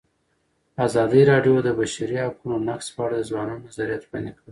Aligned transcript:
ازادي 0.85 1.21
راډیو 1.31 1.55
د 1.61 1.63
د 1.67 1.69
بشري 1.79 2.17
حقونو 2.25 2.55
نقض 2.67 2.87
په 2.95 2.99
اړه 3.05 3.15
د 3.19 3.23
ځوانانو 3.29 3.65
نظریات 3.67 4.03
وړاندې 4.05 4.31
کړي. 4.37 4.49